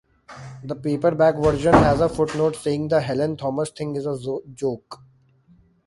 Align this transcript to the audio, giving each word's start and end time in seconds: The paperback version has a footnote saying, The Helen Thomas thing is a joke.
The 0.63 0.75
paperback 0.75 1.35
version 1.35 1.73
has 1.75 2.01
a 2.01 2.09
footnote 2.09 2.55
saying, 2.55 2.87
The 2.87 3.01
Helen 3.01 3.37
Thomas 3.37 3.69
thing 3.69 3.95
is 3.95 4.07
a 4.07 4.17
joke. 4.55 4.99